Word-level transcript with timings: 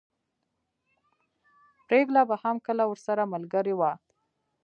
پريګله 1.85 2.21
به 2.29 2.35
هم 2.43 2.55
کله 2.67 2.83
ورسره 2.87 3.23
ملګرې 3.33 3.73
وه 3.79 3.91